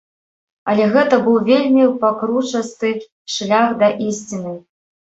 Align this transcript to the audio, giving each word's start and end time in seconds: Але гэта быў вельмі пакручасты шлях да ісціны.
Але 0.71 0.87
гэта 0.95 1.19
быў 1.27 1.37
вельмі 1.51 1.85
пакручасты 2.05 2.95
шлях 3.37 3.79
да 3.85 3.95
ісціны. 4.11 4.61